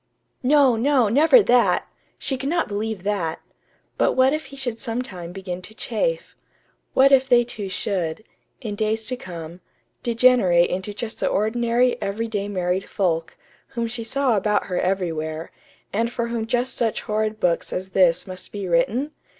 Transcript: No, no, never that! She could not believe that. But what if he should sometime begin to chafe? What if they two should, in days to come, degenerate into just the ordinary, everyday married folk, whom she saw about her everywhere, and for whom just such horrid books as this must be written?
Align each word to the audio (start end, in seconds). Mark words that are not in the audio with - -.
No, 0.41 0.75
no, 0.75 1.09
never 1.09 1.43
that! 1.43 1.87
She 2.17 2.35
could 2.35 2.49
not 2.49 2.67
believe 2.67 3.03
that. 3.03 3.39
But 3.99 4.13
what 4.13 4.33
if 4.33 4.45
he 4.45 4.55
should 4.55 4.79
sometime 4.79 5.31
begin 5.31 5.61
to 5.61 5.75
chafe? 5.75 6.35
What 6.95 7.11
if 7.11 7.29
they 7.29 7.43
two 7.43 7.69
should, 7.69 8.23
in 8.61 8.73
days 8.73 9.05
to 9.05 9.15
come, 9.15 9.61
degenerate 10.01 10.71
into 10.71 10.91
just 10.91 11.19
the 11.19 11.27
ordinary, 11.27 12.01
everyday 12.01 12.47
married 12.47 12.89
folk, 12.89 13.37
whom 13.77 13.85
she 13.85 14.03
saw 14.03 14.35
about 14.35 14.65
her 14.65 14.79
everywhere, 14.79 15.51
and 15.93 16.11
for 16.11 16.29
whom 16.29 16.47
just 16.47 16.75
such 16.75 17.01
horrid 17.01 17.39
books 17.39 17.71
as 17.71 17.89
this 17.91 18.25
must 18.25 18.51
be 18.51 18.67
written? 18.67 19.11